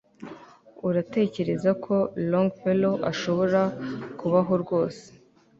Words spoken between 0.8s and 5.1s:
uratekereza ko longfellow ashobora kubaho rwose